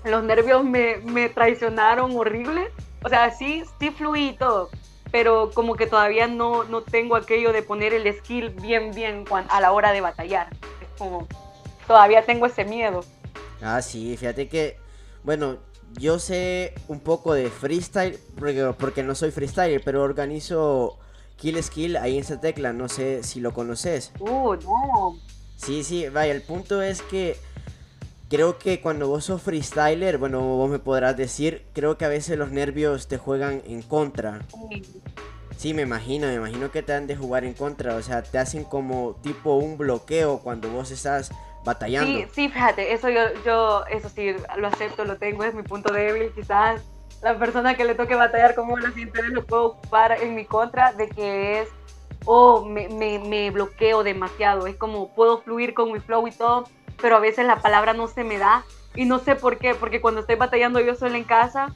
los 0.03 0.23
nervios 0.23 0.63
me, 0.63 0.97
me 0.97 1.29
traicionaron 1.29 2.15
horrible. 2.15 2.69
O 3.03 3.09
sea, 3.09 3.31
sí, 3.31 3.63
sí 3.79 3.89
fluí 3.89 4.35
todo, 4.38 4.69
pero 5.12 5.52
como 5.54 5.75
que 5.75 5.88
todavía 5.88 6.28
no, 6.28 6.63
no 6.63 6.81
tengo 6.81 7.16
aquello 7.16 7.52
de 7.52 7.62
poner 7.62 7.94
el 7.94 8.12
skill 8.13 8.50
bien, 8.50 8.92
bien 8.92 9.25
a 9.50 9.62
la 9.62 9.72
hora 9.72 9.92
de 9.92 10.02
batallar. 10.02 10.48
Es 10.81 10.88
como, 10.98 11.28
todavía 11.88 12.25
tengo 12.25 12.46
ese 12.46 12.66
miedo. 12.66 13.04
Ah, 13.62 13.81
sí, 13.81 14.16
fíjate 14.18 14.48
que, 14.48 14.78
bueno, 15.24 15.58
yo 16.00 16.19
sé 16.19 16.74
un 16.88 17.00
poco 17.00 17.34
de 17.34 17.50
freestyle, 17.50 18.18
porque, 18.40 18.74
porque 18.78 19.04
no 19.04 19.13
soy 19.16 19.31
freestyler, 19.31 19.81
pero 19.84 20.02
organizo 20.02 20.98
Kill 21.36 21.62
Skill 21.62 21.98
ahí 21.98 22.16
en 22.16 22.22
esa 22.22 22.40
tecla, 22.40 22.72
no 22.72 22.88
sé 22.88 23.24
si 23.24 23.40
lo 23.40 23.54
conoces. 23.54 24.14
Uh, 24.19 24.56
no. 24.56 25.18
Sí, 25.57 25.84
sí, 25.84 26.07
vaya, 26.10 26.31
el 26.31 26.42
punto 26.42 26.81
es 26.81 27.02
que 27.02 27.38
creo 28.31 28.57
que 28.57 28.80
cuando 28.80 29.10
vos 29.10 29.25
sos 29.25 29.42
freestyler, 29.42 30.18
bueno, 30.18 30.39
vos 30.39 30.69
me 30.69 30.80
podrás 30.80 31.18
decir, 31.18 31.66
creo 31.74 31.98
que 31.98 32.06
a 32.06 32.07
veces 32.07 32.38
los 32.38 32.50
nervios 32.50 33.10
te 33.10 33.18
juegan 33.18 33.62
en 33.68 33.81
contra. 33.81 34.39
Sí, 35.57 35.74
me 35.74 35.81
imagino, 35.81 36.28
me 36.28 36.36
imagino 36.36 36.72
que 36.72 36.81
te 36.81 36.94
han 36.94 37.07
de 37.07 37.18
jugar 37.18 37.44
en 37.44 37.54
contra, 37.54 37.94
o 37.95 38.01
sea, 38.01 38.24
te 38.24 38.38
hacen 38.38 38.63
como 38.63 39.18
tipo 39.22 39.56
un 39.56 39.78
bloqueo 39.78 40.39
cuando 40.39 40.69
vos 40.69 40.92
estás 40.92 41.30
batallando. 41.66 42.07
Sí, 42.07 42.25
sí, 42.33 42.48
fíjate, 42.48 42.94
eso 42.94 43.10
yo, 43.10 43.19
yo, 43.45 43.86
eso 43.88 44.07
sí, 44.07 44.33
lo 44.57 44.68
acepto, 44.69 45.04
lo 45.04 45.18
tengo, 45.18 45.44
es 45.44 45.54
mi 45.54 45.63
punto 45.63 45.94
débil. 45.94 46.31
Quizás 46.33 46.81
la 47.22 47.38
persona 47.38 47.75
que 47.75 47.83
le 47.83 47.95
toque 47.95 48.16
batallar 48.16 48.56
conmigo 48.56 48.78
en 48.78 48.86
las 48.86 48.98
interés 48.98 49.31
lo 49.31 49.45
puedo 49.45 49.66
ocupar 49.66 50.13
en 50.24 50.36
mi 50.36 50.45
contra 50.45 50.94
de 50.94 51.10
que 51.10 51.62
es, 51.62 51.69
oh, 52.24 52.63
me, 52.63 52.88
me, 52.88 53.19
me 53.19 53.51
bloqueo 53.51 54.04
demasiado. 54.04 54.68
Es 54.68 54.78
como 54.78 55.10
puedo 55.10 55.42
fluir 55.42 55.74
con 55.74 55.92
mi 55.92 56.00
flow 56.00 56.28
y 56.30 56.31
todo, 56.31 56.63
pero 57.01 57.15
a 57.18 57.19
veces 57.19 57.45
la 57.45 57.57
palabra 57.57 57.94
no 57.94 58.07
se 58.07 58.24
me 58.24 58.38
da 58.38 58.63
y 58.95 59.06
no 59.06 59.19
sé 59.19 59.36
por 59.36 59.57
qué, 59.57 59.75
porque 59.75 60.01
cuando 60.01 60.21
estoy 60.21 60.36
batallando 60.36 60.80
yo 60.80 60.95
sola 60.95 61.18
en 61.18 61.24
casa, 61.24 61.74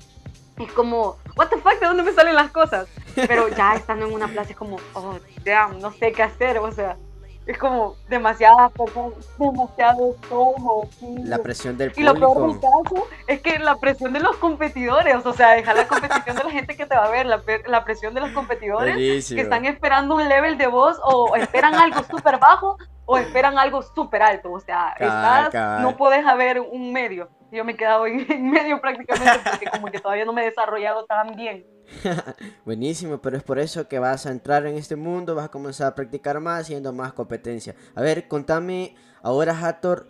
es 0.58 0.72
como, 0.74 1.18
what 1.36 1.48
the 1.50 1.58
fuck, 1.58 1.80
¿de 1.80 1.86
dónde 1.86 2.04
me 2.04 2.12
salen 2.14 2.36
las 2.36 2.52
cosas? 2.52 2.88
Pero 3.16 3.48
ya 3.50 3.76
estando 3.76 4.06
en 4.06 4.14
una 4.14 4.28
plaza 4.28 4.52
es 4.52 4.58
como, 4.58 4.78
oh, 4.94 5.18
damn, 5.44 5.80
no 5.80 5.92
sé 5.92 6.12
qué 6.12 6.24
hacer, 6.24 6.58
o 6.60 6.72
sea, 6.72 6.98
es 7.46 7.58
como 7.58 7.96
demasiadas 8.10 8.72
personas, 8.72 9.14
demasiado 9.38 10.16
todo. 10.30 10.88
La 11.24 11.38
presión 11.38 11.78
del 11.78 11.94
Y 11.96 12.02
lo 12.02 12.16
peor 12.16 12.30
del 12.30 12.60
público. 12.60 12.84
caso 12.84 13.08
es 13.28 13.42
que 13.42 13.60
la 13.60 13.76
presión 13.76 14.14
de 14.14 14.20
los 14.20 14.36
competidores, 14.38 15.26
o 15.26 15.34
sea, 15.34 15.52
dejar 15.52 15.76
la 15.76 15.88
competición 15.88 16.36
de 16.36 16.44
la 16.44 16.52
gente 16.52 16.76
que 16.76 16.86
te 16.86 16.96
va 16.96 17.06
a 17.06 17.10
ver, 17.12 17.26
la, 17.28 17.42
la 17.68 17.86
presión 17.86 18.14
de 18.14 18.22
los 18.22 18.32
competidores 18.32 18.96
Buenísimo. 18.96 19.36
que 19.38 19.44
están 19.44 19.66
esperando 19.66 20.16
un 20.16 20.28
level 20.28 20.58
de 20.58 20.68
voz 20.68 20.98
o 21.04 21.36
esperan 21.36 21.76
algo 21.76 22.04
súper 22.10 22.40
bajo 22.40 22.78
o 23.06 23.18
esperan 23.18 23.58
algo 23.58 23.82
súper 23.82 24.22
alto, 24.22 24.52
o 24.52 24.60
sea, 24.60 24.94
estás- 25.00 25.82
no 25.82 25.96
puedes 25.98 26.26
haber 26.26 26.60
un 26.60 26.92
medio. 26.92 27.30
Yo 27.52 27.64
me 27.64 27.74
he 27.74 27.78
quedado 27.78 28.06
en, 28.08 28.26
en 28.32 28.50
medio 28.50 28.82
prácticamente 28.82 29.40
porque 29.50 29.68
como 29.70 29.88
que 29.88 30.00
todavía 30.00 30.26
no 30.26 30.34
me 30.34 30.42
he 30.42 30.46
desarrollado 30.46 31.06
tan 31.06 31.36
bien. 31.36 31.66
Buenísimo, 32.66 33.20
pero 33.20 33.38
es 33.38 33.44
por 33.44 33.60
eso 33.60 33.88
que 33.88 34.00
vas 34.00 34.26
a 34.26 34.32
entrar 34.32 34.66
en 34.66 34.76
este 34.76 34.96
mundo, 34.96 35.36
vas 35.36 35.46
a 35.46 35.50
comenzar 35.50 35.88
a 35.88 35.96
practicar 35.96 36.40
más, 36.40 36.62
haciendo 36.62 36.92
más 36.94 37.14
competencia. 37.14 37.76
A 37.96 38.02
ver, 38.02 38.28
contame, 38.28 38.96
ahora 39.22 39.54
Hathor, 39.58 40.08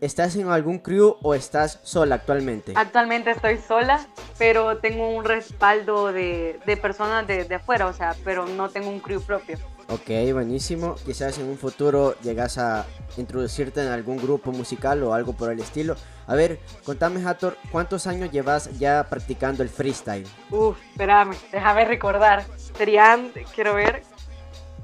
¿estás 0.00 0.36
en 0.36 0.48
algún 0.48 0.78
crew 0.78 1.16
o 1.22 1.34
estás 1.34 1.80
sola 1.82 2.14
actualmente? 2.14 2.72
Actualmente 2.76 3.32
estoy 3.32 3.58
sola, 3.58 4.06
pero 4.38 4.78
tengo 4.78 5.08
un 5.08 5.24
respaldo 5.24 6.12
de, 6.12 6.60
de 6.64 6.76
personas 6.76 7.26
de, 7.26 7.44
de 7.44 7.54
afuera, 7.56 7.86
o 7.86 7.92
sea, 7.92 8.14
pero 8.24 8.46
no 8.46 8.68
tengo 8.68 8.88
un 8.88 9.00
crew 9.00 9.20
propio. 9.20 9.58
Ok, 9.90 10.10
buenísimo. 10.34 10.96
Quizás 10.96 11.38
en 11.38 11.48
un 11.48 11.56
futuro 11.56 12.14
llegas 12.20 12.58
a 12.58 12.84
introducirte 13.16 13.80
en 13.80 13.88
algún 13.88 14.18
grupo 14.18 14.52
musical 14.52 15.02
o 15.02 15.14
algo 15.14 15.32
por 15.32 15.50
el 15.50 15.60
estilo. 15.60 15.96
A 16.26 16.34
ver, 16.34 16.58
contame 16.84 17.26
Hathor, 17.26 17.56
¿cuántos 17.72 18.06
años 18.06 18.30
llevas 18.30 18.78
ya 18.78 19.06
practicando 19.08 19.62
el 19.62 19.70
freestyle? 19.70 20.28
Uf, 20.50 20.78
espérame, 20.90 21.34
déjame 21.50 21.86
recordar. 21.86 22.44
Serían, 22.76 23.32
quiero 23.54 23.74
ver, 23.74 24.02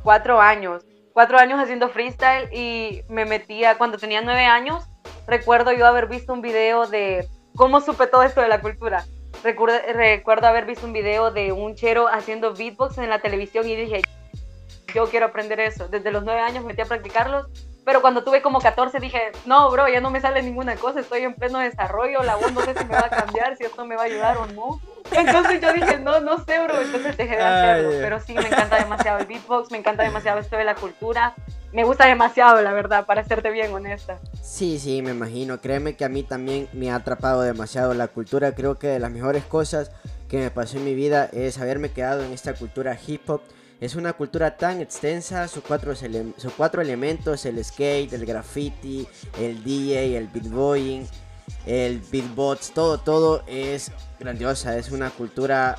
cuatro 0.03 0.41
años. 0.41 0.87
Cuatro 1.13 1.39
años 1.39 1.61
haciendo 1.61 1.91
freestyle 1.91 2.49
y 2.51 3.03
me 3.11 3.27
metía 3.27 3.77
cuando 3.77 3.99
tenía 3.99 4.23
nueve 4.23 4.47
años. 4.47 4.85
Recuerdo 5.27 5.73
yo 5.73 5.87
haber 5.87 6.09
visto 6.09 6.33
un 6.33 6.41
video 6.41 6.87
de 6.87 7.29
cómo 7.57 7.83
supe 7.83 8.07
todo 8.07 8.23
esto 8.23 8.41
de 8.41 8.49
la 8.49 8.63
cultura. 8.63 9.05
Recuerdo, 9.43 9.77
recuerdo 9.93 10.47
haber 10.47 10.65
visto 10.65 10.87
un 10.87 10.95
video 10.95 11.31
de 11.31 11.53
un 11.53 11.75
chero 11.75 12.09
haciendo 12.09 12.55
beatbox 12.55 12.97
en 12.97 13.11
la 13.11 13.21
televisión 13.21 13.69
y 13.69 13.77
dije, 13.77 14.01
yo 14.95 15.09
quiero 15.11 15.27
aprender 15.27 15.61
eso. 15.61 15.89
Desde 15.89 16.11
los 16.11 16.25
nueve 16.25 16.41
años 16.41 16.63
me 16.63 16.69
metí 16.69 16.83
a 16.83 16.87
practicarlos 16.87 17.47
pero 17.85 18.01
cuando 18.01 18.25
tuve 18.25 18.41
como 18.41 18.61
14 18.61 18.99
dije, 18.99 19.33
no, 19.45 19.71
bro, 19.71 19.89
ya 19.89 20.01
no 20.01 20.11
me 20.11 20.21
sale 20.21 20.43
ninguna 20.43 20.77
cosa, 20.77 21.01
estoy 21.01 21.21
en 21.21 21.35
pleno 21.35 21.59
desarrollo, 21.59 22.23
la 22.23 22.37
voz 22.37 22.53
no 22.53 22.63
sé 22.63 22.75
si 22.75 22.85
me 22.85 22.95
va 22.95 23.07
a 23.07 23.11
cambiar, 23.11 23.57
si 23.57 23.65
esto 23.65 23.85
me 23.85 23.95
va 23.95 24.03
a 24.03 24.07
ayudar 24.07 24.39
o 24.39 24.47
no. 24.47 24.81
Entonces 25.13 25.61
yo 25.61 25.73
dije, 25.73 25.99
no, 25.99 26.21
no 26.21 26.43
sé, 26.45 26.61
bro, 26.65 26.81
entonces 26.81 27.17
dejé 27.17 27.37
de 27.37 27.43
hacerlo. 27.43 27.91
Pero 28.01 28.21
sí, 28.21 28.33
me 28.35 28.47
encanta 28.47 28.77
demasiado 28.77 29.19
el 29.19 29.27
beatbox, 29.27 29.71
me 29.71 29.79
encanta 29.79 30.03
demasiado 30.03 30.41
esto 30.41 30.57
de 30.57 30.65
la 30.65 30.75
cultura. 30.75 31.35
Me 31.73 31.85
gusta 31.85 32.07
demasiado, 32.07 32.63
la 32.63 32.73
verdad, 32.73 33.05
para 33.05 33.23
serte 33.25 33.51
bien 33.51 33.73
honesta. 33.75 34.19
Sí, 34.41 34.79
sí, 34.79 35.03
me 35.03 35.11
imagino. 35.11 35.61
Créeme 35.61 35.97
que 35.97 36.05
a 36.05 36.09
mí 36.09 36.23
también 36.23 36.69
me 36.73 36.91
ha 36.91 36.95
atrapado 36.95 37.43
demasiado 37.43 37.93
la 37.95 38.09
cultura. 38.09 38.55
Creo 38.55 38.79
que 38.79 38.87
de 38.87 39.01
las 39.01 39.11
mejores 39.11 39.45
cosas 39.45 39.91
que 40.29 40.39
me 40.39 40.51
pasó 40.51 40.79
en 40.79 40.85
mi 40.85 40.95
vida 40.95 41.29
es 41.33 41.59
haberme 41.59 41.91
quedado 41.91 42.25
en 42.25 42.33
esta 42.33 42.55
cultura 42.55 42.97
hip 43.07 43.29
hop 43.29 43.43
es 43.81 43.95
una 43.95 44.13
cultura 44.13 44.57
tan 44.57 44.81
extensa, 44.81 45.49
sus 45.49 45.63
cuatro, 45.63 45.95
cuatro 46.57 46.83
elementos, 46.83 47.45
el 47.47 47.63
skate, 47.65 48.13
el 48.13 48.25
graffiti, 48.25 49.07
el 49.39 49.63
DJ, 49.63 50.17
el 50.17 50.29
beatboying, 50.29 51.07
el 51.67 52.01
beatbox, 52.01 52.73
todo, 52.73 52.99
todo 52.99 53.45
es 53.47 53.91
grandiosa, 54.19 54.77
es 54.79 54.91
una 54.91 55.11
cultura 55.11 55.77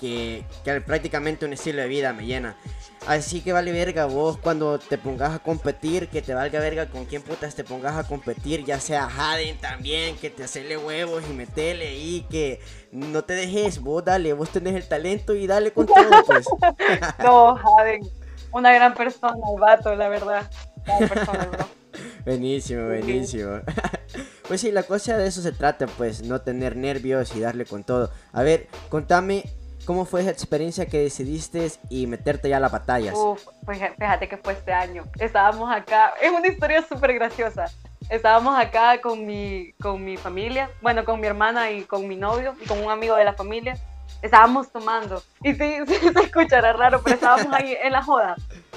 que, 0.00 0.44
que 0.64 0.80
prácticamente 0.80 1.44
un 1.44 1.52
estilo 1.52 1.82
de 1.82 1.88
vida 1.88 2.12
me 2.12 2.26
llena. 2.26 2.56
Así 3.06 3.40
que 3.40 3.52
vale 3.52 3.72
verga 3.72 4.06
vos 4.06 4.38
cuando 4.38 4.78
te 4.78 4.96
pongas 4.96 5.34
a 5.34 5.38
competir, 5.40 6.08
que 6.08 6.22
te 6.22 6.34
valga 6.34 6.60
verga 6.60 6.86
con 6.86 7.04
quién 7.04 7.22
putas 7.22 7.54
te 7.54 7.64
pongas 7.64 7.96
a 7.96 8.06
competir, 8.06 8.64
ya 8.64 8.78
sea 8.78 9.08
Haden 9.08 9.58
también, 9.58 10.16
que 10.16 10.30
te 10.30 10.44
hacele 10.44 10.76
huevos 10.76 11.24
y 11.28 11.32
metele 11.32 11.96
y 11.96 12.22
que 12.30 12.60
no 12.92 13.24
te 13.24 13.34
dejes, 13.34 13.80
vos 13.80 14.04
dale, 14.04 14.32
vos 14.34 14.50
tenés 14.50 14.74
el 14.76 14.86
talento 14.86 15.34
y 15.34 15.48
dale 15.48 15.72
con 15.72 15.86
todo 15.86 15.96
pues. 16.26 16.46
no, 17.18 17.56
Haden, 17.56 18.02
una 18.52 18.72
gran 18.72 18.94
persona, 18.94 19.34
el 19.52 19.60
vato, 19.60 19.96
la 19.96 20.08
verdad. 20.08 20.48
Gran 20.84 21.08
persona, 21.08 21.44
bro. 21.46 21.82
Buenísimo, 22.24 22.86
buenísimo. 22.86 23.60
pues 24.48 24.60
sí, 24.60 24.70
la 24.70 24.84
cosa 24.84 25.16
de 25.16 25.26
eso 25.26 25.42
se 25.42 25.52
trata, 25.52 25.86
pues, 25.86 26.22
no 26.22 26.40
tener 26.40 26.76
nervios 26.76 27.34
y 27.34 27.40
darle 27.40 27.64
con 27.64 27.82
todo. 27.82 28.10
A 28.32 28.42
ver, 28.42 28.68
contame 28.88 29.44
¿Cómo 29.84 30.04
fue 30.04 30.20
esa 30.20 30.30
experiencia 30.30 30.86
que 30.86 30.98
decidiste 30.98 31.72
y 31.88 32.06
meterte 32.06 32.48
ya 32.48 32.58
a 32.58 32.60
las 32.60 32.70
batallas? 32.70 33.14
Uf, 33.16 33.42
pues 33.64 33.78
fíjate 33.98 34.28
que 34.28 34.36
fue 34.36 34.52
este 34.52 34.72
año. 34.72 35.04
Estábamos 35.18 35.72
acá, 35.72 36.14
es 36.20 36.30
una 36.30 36.46
historia 36.46 36.82
súper 36.82 37.14
graciosa. 37.14 37.64
Estábamos 38.08 38.56
acá 38.56 39.00
con 39.00 39.26
mi, 39.26 39.72
con 39.80 40.04
mi 40.04 40.16
familia, 40.16 40.70
bueno, 40.80 41.04
con 41.04 41.20
mi 41.20 41.26
hermana 41.26 41.70
y 41.70 41.82
con 41.82 42.06
mi 42.06 42.16
novio 42.16 42.54
y 42.62 42.66
con 42.66 42.82
un 42.82 42.90
amigo 42.90 43.16
de 43.16 43.24
la 43.24 43.32
familia. 43.32 43.76
Estábamos 44.20 44.70
tomando. 44.70 45.20
Y 45.42 45.54
sí, 45.54 45.78
sí 45.86 45.94
se 46.12 46.20
escuchará 46.20 46.72
raro, 46.74 47.00
pero 47.02 47.16
estábamos 47.16 47.52
ahí 47.52 47.76
en 47.82 47.92
la 47.92 48.02
joda. 48.02 48.36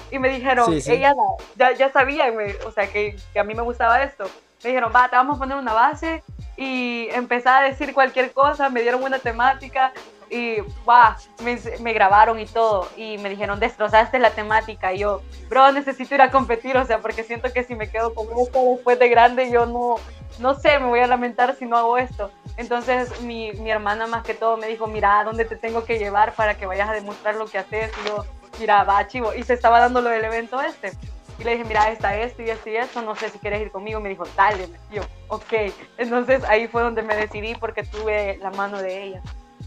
Y 0.10 0.18
me 0.18 0.30
dijeron, 0.30 0.74
ella 0.74 1.14
ya, 1.56 1.72
ya 1.74 1.92
sabía, 1.92 2.34
o 2.66 2.72
sea, 2.72 2.88
que, 2.88 3.16
que 3.32 3.40
a 3.40 3.44
mí 3.44 3.54
me 3.54 3.62
gustaba 3.62 4.02
esto. 4.02 4.26
Me 4.64 4.70
dijeron, 4.70 4.92
va, 4.96 5.08
te 5.08 5.16
vamos 5.16 5.36
a 5.36 5.40
poner 5.40 5.58
una 5.58 5.74
base 5.74 6.24
y 6.58 7.10
empecé 7.12 7.50
a 7.50 7.62
decir 7.62 7.94
cualquier 7.94 8.32
cosa, 8.32 8.70
me 8.70 8.82
dieron 8.82 9.04
una 9.04 9.20
temática 9.20 9.92
y 10.36 10.58
va, 10.88 11.18
me, 11.44 11.94
grabaron 11.94 12.40
y 12.40 12.46
todo 12.46 12.90
y 12.98 13.18
me 13.20 13.30
dijeron 13.30 13.60
destrozaste 13.60 14.20
la 14.20 14.32
temática 14.32 14.94
y 14.94 15.00
yo 15.00 15.22
bro 15.50 15.72
necesito 15.72 16.16
ir 16.16 16.22
a 16.22 16.32
competir 16.32 16.76
o 16.78 16.86
sea 16.86 17.00
porque 17.00 17.24
siento 17.24 17.52
que 17.54 17.64
si 17.64 17.76
me 17.76 17.90
quedo 17.90 18.14
con 18.14 18.28
esto 18.40 18.62
después 18.76 19.00
de 19.00 19.10
grande 19.10 19.50
yo 19.50 19.66
no 19.66 19.96
no 20.40 20.54
sé 20.54 20.80
me 20.80 20.88
voy 20.88 21.00
a 21.00 21.08
lamentar 21.08 21.56
si 21.56 21.66
no 21.66 21.78
hago 21.78 21.98
esto 21.98 22.32
entonces 22.58 23.22
mi, 23.22 23.54
mi 23.54 23.72
hermana 23.72 24.08
más 24.08 24.24
que 24.24 24.34
todo 24.34 24.58
me 24.58 24.68
dijo 24.68 24.88
mira 24.88 25.24
dónde 25.24 25.46
te 25.46 25.56
tengo 25.56 25.86
que 25.86 26.00
llevar 26.00 26.34
para 26.34 26.58
que 26.58 26.66
vayas 26.66 26.90
a 26.90 26.94
demostrar 26.94 27.36
lo 27.36 27.46
que 27.46 27.58
haces 27.58 27.92
y 28.04 28.08
yo 28.10 28.26
mira 28.60 28.84
va 28.84 29.08
chivo 29.08 29.34
y 29.34 29.44
se 29.44 29.54
estaba 29.54 29.80
dando 29.80 30.02
lo 30.02 30.10
del 30.10 30.26
evento 30.26 30.62
este 30.62 30.92
y 31.38 31.44
le 31.44 31.52
dije, 31.52 31.66
mira, 31.66 31.92
está 31.92 32.18
esto 32.18 32.42
y 32.44 32.50
esto 32.50 32.70
y 32.70 32.78
esto, 32.78 33.02
no 33.02 33.14
sé 33.14 33.30
si 33.30 33.40
quieres 33.40 33.62
ir 33.62 33.70
conmigo. 33.70 34.00
Me 34.00 34.08
dijo, 34.08 34.24
dale. 34.38 34.70
yo, 34.90 35.02
ok. 35.28 35.54
Entonces 35.98 36.42
ahí 36.46 36.70
fue 36.70 36.82
donde 36.82 37.02
me 37.02 37.14
decidí 37.14 37.56
porque 37.56 37.84
tuve 37.84 38.38
la 38.38 38.52
mano 38.52 38.82
de 38.82 39.04
ella. 39.04 39.22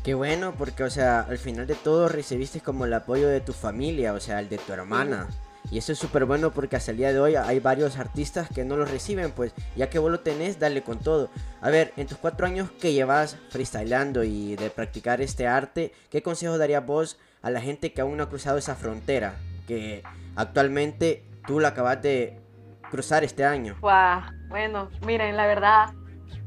Qué 0.08 0.14
bueno, 0.14 0.54
porque, 0.56 0.84
o 0.84 0.88
sea, 0.88 1.20
al 1.20 1.36
final 1.36 1.66
de 1.66 1.74
todo 1.74 2.08
recibiste 2.08 2.62
como 2.62 2.86
el 2.86 2.94
apoyo 2.94 3.28
de 3.28 3.42
tu 3.42 3.52
familia, 3.52 4.14
o 4.14 4.20
sea, 4.20 4.40
el 4.40 4.48
de 4.48 4.56
tu 4.56 4.72
hermana. 4.72 5.28
Y 5.70 5.76
eso 5.76 5.92
es 5.92 5.98
súper 5.98 6.24
bueno 6.24 6.50
porque 6.50 6.76
hasta 6.76 6.92
el 6.92 6.96
día 6.96 7.12
de 7.12 7.20
hoy 7.20 7.36
hay 7.36 7.60
varios 7.60 7.98
artistas 7.98 8.48
que 8.48 8.64
no 8.64 8.78
lo 8.78 8.86
reciben, 8.86 9.32
pues 9.32 9.52
ya 9.76 9.90
que 9.90 9.98
vos 9.98 10.10
lo 10.10 10.20
tenés, 10.20 10.58
dale 10.58 10.82
con 10.82 10.98
todo. 10.98 11.28
A 11.60 11.68
ver, 11.68 11.92
en 11.98 12.06
tus 12.06 12.16
cuatro 12.16 12.46
años 12.46 12.70
que 12.80 12.94
llevas 12.94 13.36
freestylando 13.50 14.24
y 14.24 14.56
de 14.56 14.70
practicar 14.70 15.20
este 15.20 15.46
arte, 15.46 15.92
¿qué 16.08 16.22
consejo 16.22 16.56
darías 16.56 16.86
vos 16.86 17.18
a 17.42 17.50
la 17.50 17.60
gente 17.60 17.92
que 17.92 18.00
aún 18.00 18.16
no 18.16 18.22
ha 18.22 18.30
cruzado 18.30 18.56
esa 18.56 18.76
frontera? 18.76 19.34
Que 19.66 20.02
actualmente 20.36 21.22
tú 21.46 21.60
la 21.60 21.68
acabas 21.68 22.00
de 22.00 22.40
cruzar 22.90 23.24
este 23.24 23.44
año. 23.44 23.76
bueno, 24.48 24.88
miren, 25.04 25.36
la 25.36 25.46
verdad, 25.46 25.90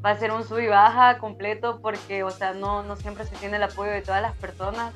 va 0.03 0.11
a 0.11 0.17
ser 0.17 0.31
un 0.31 0.43
sub 0.43 0.59
y 0.59 0.67
baja 0.67 1.17
completo 1.19 1.79
porque, 1.81 2.23
o 2.23 2.31
sea, 2.31 2.53
no, 2.53 2.83
no 2.83 2.95
siempre 2.95 3.25
se 3.25 3.35
tiene 3.35 3.57
el 3.57 3.63
apoyo 3.63 3.91
de 3.91 4.01
todas 4.01 4.21
las 4.21 4.35
personas. 4.35 4.93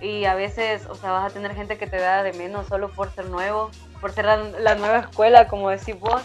Y 0.00 0.26
a 0.26 0.34
veces, 0.34 0.86
o 0.86 0.94
sea, 0.94 1.12
vas 1.12 1.30
a 1.30 1.34
tener 1.34 1.54
gente 1.54 1.78
que 1.78 1.86
te 1.86 1.96
vea 1.96 2.22
de 2.22 2.32
menos 2.34 2.66
solo 2.66 2.90
por 2.90 3.10
ser 3.10 3.26
nuevo, 3.26 3.70
por 4.00 4.12
ser 4.12 4.26
la, 4.26 4.74
nueva 4.74 4.98
escuela, 4.98 5.48
como 5.48 5.70
decís 5.70 5.98
vos, 5.98 6.22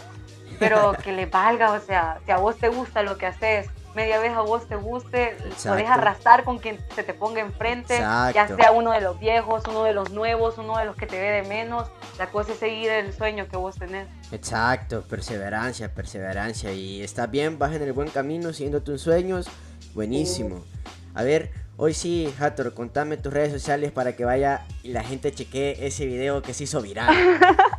pero 0.58 0.92
que 1.02 1.12
le 1.12 1.26
valga, 1.26 1.72
o 1.72 1.80
sea, 1.80 2.18
si 2.24 2.32
a 2.32 2.36
vos 2.36 2.56
te 2.58 2.68
gusta 2.68 3.02
lo 3.02 3.16
que 3.16 3.26
haces, 3.26 3.70
media 3.94 4.18
vez 4.18 4.32
a 4.32 4.40
vos 4.40 4.66
te 4.66 4.76
guste, 4.76 5.36
podés 5.64 5.88
arrastrar 5.88 6.44
con 6.44 6.58
quien 6.58 6.78
se 6.94 7.02
te 7.02 7.14
ponga 7.14 7.40
enfrente, 7.40 7.98
ya 7.98 8.48
sea 8.56 8.72
uno 8.72 8.92
de 8.92 9.00
los 9.00 9.18
viejos, 9.18 9.62
uno 9.68 9.84
de 9.84 9.92
los 9.92 10.10
nuevos, 10.10 10.58
uno 10.58 10.78
de 10.78 10.84
los 10.84 10.96
que 10.96 11.06
te 11.06 11.20
ve 11.20 11.30
de 11.30 11.42
menos. 11.42 11.88
La 12.18 12.26
cosa 12.28 12.52
es 12.52 12.58
seguir 12.58 12.90
el 12.90 13.12
sueño 13.12 13.48
que 13.48 13.56
vos 13.56 13.76
tenés. 13.76 14.06
Exacto, 14.30 15.02
perseverancia, 15.02 15.92
perseverancia. 15.94 16.72
Y 16.72 17.02
está 17.02 17.26
bien, 17.26 17.58
vas 17.58 17.74
en 17.74 17.82
el 17.82 17.92
buen 17.92 18.08
camino, 18.08 18.52
siguiendo 18.52 18.82
tus 18.82 19.02
sueños. 19.02 19.48
Buenísimo. 19.94 20.64
A 21.14 21.22
ver, 21.22 21.50
Hoy 21.78 21.94
sí, 21.94 22.32
Hathor, 22.38 22.74
contame 22.74 23.16
tus 23.16 23.32
redes 23.32 23.50
sociales 23.50 23.90
para 23.92 24.14
que 24.14 24.24
vaya 24.24 24.66
y 24.82 24.92
la 24.92 25.02
gente 25.02 25.32
chequee 25.32 25.84
ese 25.86 26.04
video 26.06 26.42
que 26.42 26.52
se 26.52 26.64
hizo 26.64 26.82
viral. 26.82 27.12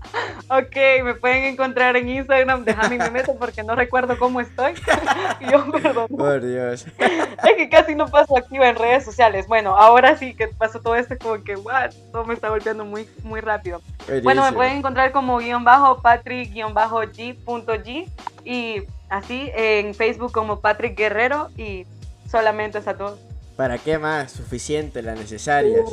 ok, 0.58 1.04
me 1.04 1.16
pueden 1.16 1.46
encontrar 1.46 1.96
en 1.96 2.10
Instagram, 2.10 2.64
déjame 2.64 2.98
me 2.98 3.10
meto 3.10 3.36
porque 3.36 3.64
no 3.64 3.76
recuerdo 3.76 4.18
cómo 4.18 4.42
estoy. 4.42 4.74
Yo, 5.52 5.72
perdón. 5.72 6.08
Por 6.08 6.46
Dios. 6.46 6.86
es 6.98 7.56
que 7.58 7.70
casi 7.70 7.96
no 7.96 8.08
paso 8.08 8.38
activa 8.38 8.70
en 8.70 8.76
redes 8.76 9.06
sociales. 9.06 9.48
Bueno, 9.48 9.76
ahora 9.76 10.18
sí 10.18 10.34
que 10.34 10.48
pasó 10.48 10.80
todo 10.80 10.96
esto 10.96 11.16
como 11.20 11.44
que, 11.44 11.56
what, 11.56 11.92
todo 12.12 12.26
me 12.26 12.34
está 12.34 12.50
golpeando 12.50 12.86
muy, 12.86 13.08
muy 13.24 13.42
rápido. 13.42 13.82
Bueno, 14.24 14.44
me 14.44 14.54
pueden 14.54 14.78
encontrar 14.78 15.12
como 15.12 15.38
guion 15.38 15.64
bajo 15.64 16.02
patrick 16.02 16.52
guion 16.52 16.74
bajo 16.74 17.02
g.g 17.02 18.08
y 18.44 18.84
así 19.10 19.52
en 19.56 19.94
Facebook 19.94 20.32
como 20.32 20.60
Patrick 20.60 20.98
Guerrero 20.98 21.50
y 21.58 21.86
solamente 22.30 22.80
es 22.80 22.88
a 22.88 22.96
todos. 22.96 23.20
¿Para 23.56 23.78
qué 23.78 23.98
más? 23.98 24.32
Suficiente, 24.32 25.02
las 25.02 25.18
necesarias. 25.18 25.86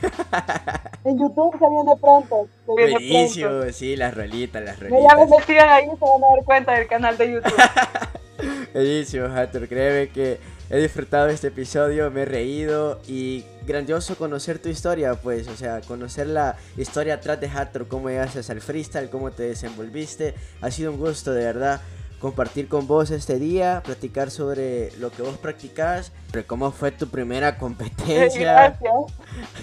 en 1.04 1.18
YouTube 1.18 1.58
se 1.58 1.68
viene 1.68 1.96
pronto. 2.00 2.48
Buenísimo, 2.66 3.50
sí, 3.72 3.96
las 3.96 4.14
rolitas, 4.14 4.62
las 4.62 4.78
rolitas. 4.78 5.02
Ya 5.02 5.16
me 5.16 5.44
sigan 5.44 5.68
ahí 5.68 5.84
se 5.86 6.04
van 6.04 6.24
a 6.24 6.36
dar 6.36 6.44
cuenta 6.44 6.72
del 6.72 6.86
canal 6.86 7.16
de 7.16 7.32
YouTube. 7.32 7.54
Buenísimo, 8.72 9.26
Hatter. 9.26 9.68
Créeme 9.68 10.08
que 10.10 10.38
he 10.70 10.78
disfrutado 10.78 11.28
este 11.28 11.48
episodio, 11.48 12.10
me 12.10 12.22
he 12.22 12.24
reído 12.24 13.00
y 13.08 13.44
grandioso 13.66 14.16
conocer 14.16 14.58
tu 14.58 14.68
historia, 14.68 15.14
pues, 15.14 15.48
o 15.48 15.56
sea, 15.56 15.80
conocer 15.80 16.28
la 16.28 16.56
historia 16.76 17.14
atrás 17.14 17.40
de 17.40 17.48
Hatter, 17.48 17.86
cómo 17.86 18.08
llegaste 18.08 18.40
al 18.52 18.60
freestyle, 18.60 19.10
cómo 19.10 19.30
te 19.30 19.44
desenvolviste. 19.44 20.34
Ha 20.60 20.70
sido 20.70 20.92
un 20.92 20.98
gusto, 20.98 21.32
de 21.32 21.44
verdad 21.44 21.80
compartir 22.20 22.68
con 22.68 22.86
vos 22.86 23.10
este 23.10 23.38
día, 23.38 23.82
platicar 23.84 24.30
sobre 24.30 24.92
lo 24.98 25.10
que 25.10 25.22
vos 25.22 25.38
practicás, 25.38 26.12
sobre 26.28 26.44
cómo 26.44 26.70
fue 26.70 26.92
tu 26.92 27.08
primera 27.08 27.58
competencia. 27.58 28.40
Gracias. 28.40 28.92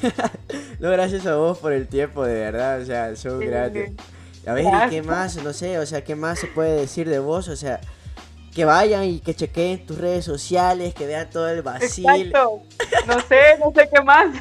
no, 0.79 0.91
gracias 0.91 1.25
a 1.25 1.35
vos 1.35 1.59
por 1.59 1.71
el 1.71 1.87
tiempo, 1.87 2.25
de 2.25 2.33
verdad, 2.33 2.81
o 2.81 2.85
sea, 2.85 3.15
son 3.15 3.39
grandes. 3.39 3.91
A 4.45 4.53
ver, 4.53 4.65
¿y 4.65 4.89
qué 4.89 5.01
más? 5.01 5.41
No 5.43 5.53
sé, 5.53 5.77
o 5.77 5.85
sea, 5.85 6.03
¿qué 6.03 6.15
más 6.15 6.39
se 6.39 6.47
puede 6.47 6.79
decir 6.79 7.09
de 7.09 7.19
vos? 7.19 7.47
O 7.49 7.55
sea, 7.55 7.81
que 8.57 8.65
vayan 8.65 9.03
y 9.03 9.19
que 9.19 9.35
chequeen 9.35 9.85
tus 9.85 9.99
redes 9.99 10.25
sociales, 10.25 10.93
que 10.95 11.05
vean 11.05 11.29
todo 11.29 11.47
el 11.47 11.61
vacío. 11.61 12.09
Exacto. 12.09 12.63
No 13.05 13.19
sé, 13.19 13.57
no 13.59 13.71
sé 13.75 13.87
qué 13.93 14.01
más. 14.01 14.27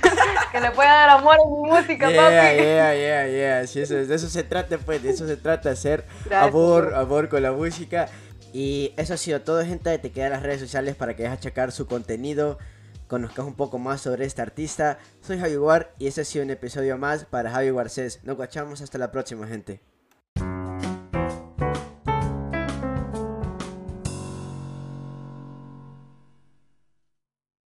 que 0.57 0.63
le 0.63 0.71
pueda 0.71 0.91
dar 0.91 1.11
amor 1.11 1.35
a 1.35 1.49
mi 1.49 1.71
música, 1.71 2.11
yeah, 2.11 2.23
papi. 2.23 2.63
Yeah, 2.63 2.95
yeah, 2.95 3.27
yeah. 3.29 3.67
Sí, 3.67 3.81
eso, 3.81 3.95
de 3.95 4.15
eso 4.15 4.29
se 4.29 4.43
trata, 4.43 4.79
pues, 4.79 5.03
de 5.03 5.11
eso 5.11 5.27
se 5.27 5.37
trata, 5.37 5.71
hacer 5.71 6.05
amor, 6.33 6.95
amor 6.95 7.29
con 7.29 7.43
la 7.43 7.53
música. 7.53 8.09
Y 8.53 8.95
eso 8.97 9.15
ha 9.15 9.17
sido 9.19 9.43
todo, 9.43 9.65
gente. 9.65 9.99
Te 9.99 10.11
quedan 10.11 10.31
las 10.31 10.43
redes 10.43 10.61
sociales 10.61 10.95
para 10.97 11.15
que 11.15 11.25
vayas 11.25 11.39
a 11.39 11.41
checar 11.41 11.73
su 11.73 11.87
contenido, 11.87 12.59
conozcas 13.07 13.45
un 13.45 13.55
poco 13.55 13.79
más 13.79 14.01
sobre 14.01 14.25
este 14.25 14.41
artista. 14.41 14.99
Soy 15.21 15.39
Javi 15.39 15.59
War 15.59 15.93
y 15.99 16.07
este 16.07 16.23
ha 16.23 16.25
sido 16.25 16.45
un 16.45 16.51
episodio 16.51 16.97
más 16.97 17.25
para 17.27 17.51
Javi 17.51 17.71
Warcés. 17.71 18.25
Nos 18.25 18.37
guachamos 18.37 18.81
hasta 18.81 18.97
la 18.97 19.11
próxima, 19.11 19.47
gente. 19.47 19.83